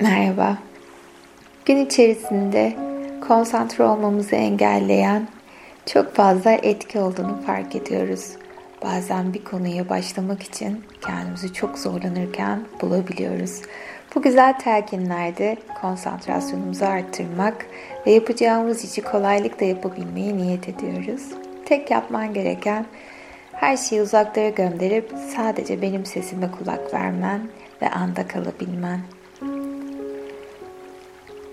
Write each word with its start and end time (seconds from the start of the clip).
Merhaba. 0.00 0.58
Gün 1.64 1.86
içerisinde 1.86 2.76
konsantre 3.28 3.84
olmamızı 3.84 4.36
engelleyen 4.36 5.28
çok 5.86 6.14
fazla 6.14 6.52
etki 6.52 6.98
olduğunu 6.98 7.42
fark 7.46 7.76
ediyoruz. 7.76 8.30
Bazen 8.84 9.34
bir 9.34 9.44
konuya 9.44 9.88
başlamak 9.88 10.42
için 10.42 10.84
kendimizi 11.06 11.52
çok 11.52 11.78
zorlanırken 11.78 12.60
bulabiliyoruz. 12.80 13.62
Bu 14.14 14.22
güzel 14.22 14.58
telkinlerde 14.58 15.56
konsantrasyonumuzu 15.80 16.84
arttırmak 16.84 17.66
ve 18.06 18.10
yapacağımız 18.12 18.84
işi 18.84 19.02
kolaylıkla 19.02 19.66
yapabilmeyi 19.66 20.36
niyet 20.36 20.68
ediyoruz. 20.68 21.22
Tek 21.64 21.90
yapman 21.90 22.34
gereken 22.34 22.86
her 23.52 23.76
şeyi 23.76 24.02
uzaklara 24.02 24.48
gönderip 24.48 25.12
sadece 25.36 25.82
benim 25.82 26.06
sesime 26.06 26.50
kulak 26.50 26.94
vermen 26.94 27.40
ve 27.82 27.90
anda 27.90 28.26
kalabilmen. 28.26 29.00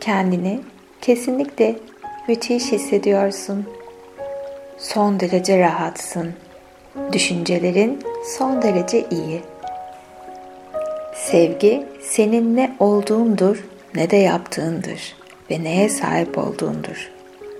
Kendini 0.00 0.60
kesinlikle 1.00 1.76
müthiş 2.28 2.72
hissediyorsun. 2.72 3.66
Son 4.78 5.20
derece 5.20 5.58
rahatsın. 5.58 6.32
Düşüncelerin 7.12 8.02
son 8.38 8.62
derece 8.62 9.06
iyi. 9.10 9.40
Sevgi 11.14 11.86
senin 12.02 12.56
ne 12.56 12.76
olduğundur 12.78 13.64
ne 13.94 14.10
de 14.10 14.16
yaptığındır 14.16 15.16
ve 15.50 15.64
neye 15.64 15.88
sahip 15.88 16.38
olduğundur. 16.38 17.10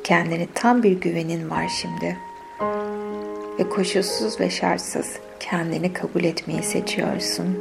Kendine 0.04 0.46
tam 0.54 0.82
bir 0.82 1.00
güvenin 1.00 1.50
var 1.50 1.68
şimdi. 1.80 2.16
Ve 3.58 3.68
koşulsuz 3.68 4.40
ve 4.40 4.50
şartsız 4.50 5.06
kendini 5.40 5.92
kabul 5.92 6.24
etmeyi 6.24 6.62
seçiyorsun. 6.62 7.58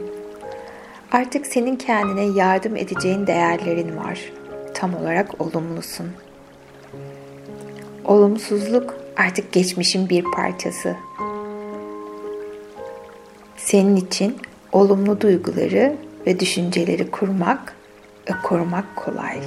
Artık 1.11 1.47
senin 1.47 1.75
kendine 1.75 2.39
yardım 2.39 2.75
edeceğin 2.75 3.27
değerlerin 3.27 3.97
var 3.97 4.38
tam 4.73 4.95
olarak 4.95 5.41
olumlusun. 5.41 6.07
Olumsuzluk 8.05 8.97
artık 9.17 9.51
geçmişin 9.51 10.09
bir 10.09 10.23
parçası. 10.23 10.95
Senin 13.57 13.95
için 13.95 14.37
olumlu 14.71 15.21
duyguları 15.21 15.95
ve 16.27 16.39
düşünceleri 16.39 17.11
kurmak 17.11 17.75
ve 18.29 18.33
korumak 18.43 18.95
kolay. 18.95 19.39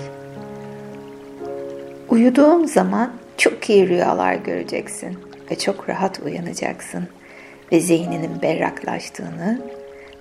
Uyuduğun 2.09 2.65
zaman 2.67 3.13
çok 3.37 3.71
iyi 3.71 3.89
rüyalar 3.89 4.35
göreceksin 4.35 5.19
ve 5.51 5.59
çok 5.59 5.89
rahat 5.89 6.21
uyanacaksın 6.25 7.09
ve 7.73 7.81
zihninin 7.81 8.43
berraklaştığını 8.43 9.63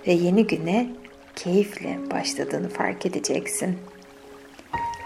ve 0.08 0.11
yeni 0.11 0.47
güne 0.47 0.89
keyifle 1.36 1.99
başladığını 2.11 2.69
fark 2.69 3.05
edeceksin. 3.05 3.77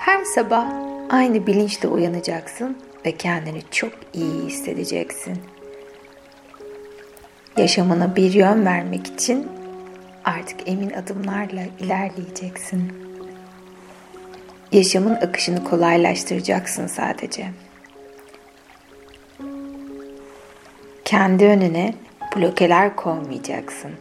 Her 0.06 0.26
sabah 0.26 0.68
aynı 1.10 1.48
bilinçle 1.48 1.88
uyanacaksın 1.88 2.78
ve 3.06 3.12
kendini 3.12 3.62
çok 3.72 3.92
iyi 4.14 4.44
hissedeceksin. 4.44 5.38
Yaşamına 7.58 8.16
bir 8.16 8.34
yön 8.34 8.66
vermek 8.66 9.08
için 9.08 9.48
artık 10.26 10.70
emin 10.70 10.90
adımlarla 10.90 11.62
ilerleyeceksin. 11.80 12.94
Yaşamın 14.72 15.16
akışını 15.16 15.64
kolaylaştıracaksın 15.64 16.88
sadece. 16.88 17.48
Kendi 21.06 21.46
önüne 21.46 21.94
blokeler 22.36 22.96
koymayacaksın. 22.96 23.92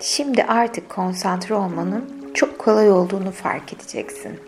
Şimdi 0.00 0.44
artık 0.44 0.88
konsantre 0.88 1.54
olmanın 1.54 2.32
çok 2.34 2.58
kolay 2.58 2.90
olduğunu 2.90 3.30
fark 3.30 3.72
edeceksin. 3.72 4.40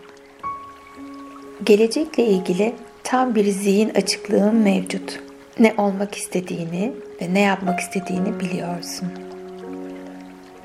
Gelecekle 1.63 2.23
ilgili 2.25 2.75
tam 3.03 3.35
bir 3.35 3.45
zihin 3.45 3.89
açıklığın 3.89 4.55
mevcut. 4.55 5.19
Ne 5.59 5.73
olmak 5.77 6.15
istediğini 6.15 6.93
ve 7.21 7.33
ne 7.33 7.39
yapmak 7.39 7.79
istediğini 7.79 8.39
biliyorsun. 8.39 9.07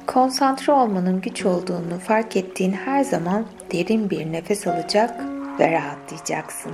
Konsantre 0.06 0.72
olmanın 0.72 1.20
güç 1.20 1.46
olduğunu 1.46 1.98
fark 2.06 2.36
ettiğin 2.36 2.72
her 2.72 3.04
zaman 3.04 3.46
derin 3.72 4.10
bir 4.10 4.32
nefes 4.32 4.66
alacak 4.66 5.20
ve 5.60 5.72
rahatlayacaksın. 5.72 6.72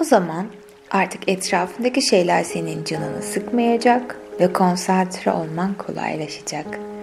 O 0.00 0.04
zaman 0.04 0.46
artık 0.90 1.28
etrafındaki 1.28 2.02
şeyler 2.02 2.44
senin 2.44 2.84
canını 2.84 3.22
sıkmayacak 3.22 4.16
ve 4.40 4.52
konsantre 4.52 5.32
olman 5.32 5.74
kolaylaşacak. 5.74 6.93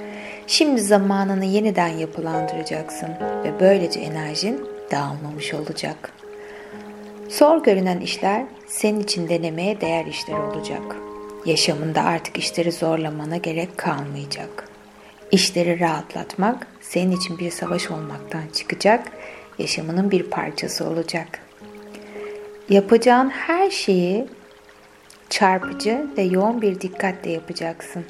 Şimdi 0.51 0.81
zamanını 0.81 1.45
yeniden 1.45 1.87
yapılandıracaksın 1.87 3.09
ve 3.43 3.59
böylece 3.59 3.99
enerjin 3.99 4.67
dağılmamış 4.91 5.53
olacak. 5.53 6.13
Zor 7.29 7.63
görünen 7.63 7.99
işler 7.99 8.45
senin 8.67 8.99
için 8.99 9.29
denemeye 9.29 9.81
değer 9.81 10.05
işler 10.05 10.37
olacak. 10.37 10.81
Yaşamında 11.45 12.01
artık 12.01 12.37
işleri 12.37 12.71
zorlamana 12.71 13.37
gerek 13.37 13.77
kalmayacak. 13.77 14.69
İşleri 15.31 15.79
rahatlatmak 15.79 16.67
senin 16.81 17.11
için 17.11 17.39
bir 17.39 17.51
savaş 17.51 17.91
olmaktan 17.91 18.43
çıkacak, 18.53 19.11
yaşamının 19.59 20.11
bir 20.11 20.23
parçası 20.23 20.85
olacak. 20.85 21.39
Yapacağın 22.69 23.29
her 23.29 23.69
şeyi 23.69 24.27
çarpıcı 25.29 26.07
ve 26.17 26.21
yoğun 26.21 26.61
bir 26.61 26.81
dikkatle 26.81 27.31
yapacaksın. 27.31 28.05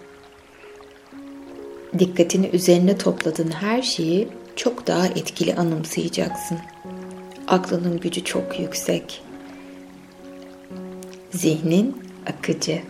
Dikkatini 1.99 2.49
üzerine 2.53 2.97
topladığın 2.97 3.51
her 3.51 3.81
şeyi 3.81 4.27
çok 4.55 4.87
daha 4.87 5.07
etkili 5.07 5.55
anımsayacaksın. 5.55 6.57
Aklının 7.47 7.99
gücü 7.99 8.23
çok 8.23 8.59
yüksek. 8.59 9.23
Zihnin 11.31 12.03
akıcı. 12.25 12.81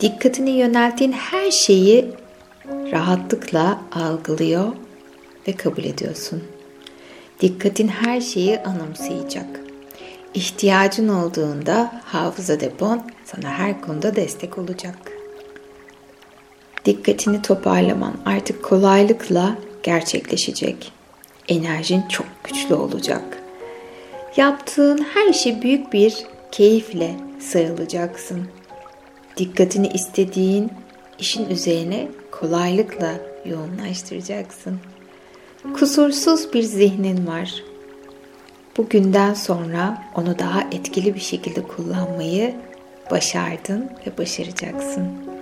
Dikkatini 0.00 0.50
yönelttiğin 0.50 1.12
her 1.12 1.50
şeyi 1.50 2.06
rahatlıkla 2.68 3.80
algılıyor 3.92 4.72
ve 5.48 5.52
kabul 5.52 5.84
ediyorsun. 5.84 6.42
Dikkatin 7.40 7.88
her 7.88 8.20
şeyi 8.20 8.60
anımsayacak. 8.60 9.60
İhtiyacın 10.34 11.08
olduğunda 11.08 12.02
hafıza 12.04 12.60
depon 12.60 13.02
sana 13.24 13.50
her 13.50 13.80
konuda 13.80 14.16
destek 14.16 14.58
olacak. 14.58 15.07
Dikkatini 16.88 17.42
toparlaman 17.42 18.14
artık 18.26 18.64
kolaylıkla 18.64 19.58
gerçekleşecek. 19.82 20.92
Enerjin 21.48 22.02
çok 22.08 22.26
güçlü 22.44 22.74
olacak. 22.74 23.42
Yaptığın 24.36 25.06
her 25.14 25.26
işi 25.26 25.62
büyük 25.62 25.92
bir 25.92 26.26
keyifle 26.52 27.14
sayılacaksın. 27.40 28.48
Dikkatini 29.36 29.88
istediğin 29.88 30.70
işin 31.18 31.50
üzerine 31.50 32.08
kolaylıkla 32.30 33.14
yoğunlaştıracaksın. 33.44 34.78
Kusursuz 35.74 36.52
bir 36.54 36.62
zihnin 36.62 37.26
var. 37.26 37.62
Bugünden 38.76 39.34
sonra 39.34 40.02
onu 40.14 40.38
daha 40.38 40.60
etkili 40.60 41.14
bir 41.14 41.20
şekilde 41.20 41.62
kullanmayı 41.62 42.54
başardın 43.10 43.90
ve 44.06 44.18
başaracaksın. 44.18 45.37